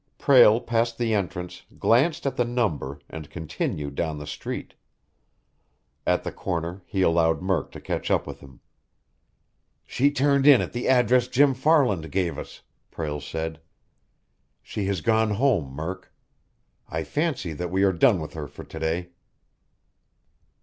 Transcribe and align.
Prale 0.17 0.59
passed 0.59 0.97
the 0.97 1.13
entrance, 1.13 1.61
glanced 1.77 2.25
at 2.25 2.35
the 2.35 2.43
number, 2.43 2.97
and 3.07 3.29
continued 3.29 3.93
down 3.93 4.17
the 4.17 4.25
street. 4.25 4.73
At 6.07 6.23
the 6.23 6.31
corner 6.31 6.81
he 6.87 7.03
allowed 7.03 7.43
Murk 7.43 7.71
to 7.73 7.79
catch 7.79 8.09
up 8.09 8.25
with 8.25 8.39
him. 8.39 8.61
"She 9.85 10.09
turned 10.09 10.47
in 10.47 10.59
at 10.59 10.73
the 10.73 10.87
address 10.89 11.27
Jim 11.27 11.53
Farland 11.53 12.11
gave 12.11 12.39
us," 12.39 12.63
Prale 12.89 13.21
said. 13.21 13.61
"She 14.63 14.85
has 14.87 15.01
gone 15.01 15.35
home, 15.35 15.71
Murk. 15.71 16.11
I 16.89 17.03
fancy 17.03 17.53
that 17.53 17.69
we 17.69 17.83
are 17.83 17.93
done 17.93 18.19
with 18.19 18.33
her 18.33 18.47
for 18.47 18.63
to 18.63 18.79
day!" 18.79 19.09